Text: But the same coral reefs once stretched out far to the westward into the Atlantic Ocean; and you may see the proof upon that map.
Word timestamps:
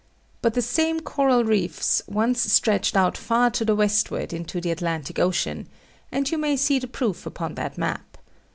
But 0.41 0.55
the 0.55 0.63
same 0.63 1.01
coral 1.01 1.43
reefs 1.43 2.01
once 2.07 2.51
stretched 2.51 2.97
out 2.97 3.15
far 3.15 3.51
to 3.51 3.63
the 3.63 3.75
westward 3.75 4.33
into 4.33 4.59
the 4.59 4.71
Atlantic 4.71 5.19
Ocean; 5.19 5.67
and 6.11 6.27
you 6.31 6.39
may 6.39 6.57
see 6.57 6.79
the 6.79 6.87
proof 6.87 7.27
upon 7.27 7.53
that 7.53 7.77
map. 7.77 8.17